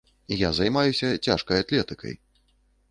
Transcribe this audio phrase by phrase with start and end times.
[0.35, 2.21] Я займаюся цяжкай атлетыкай.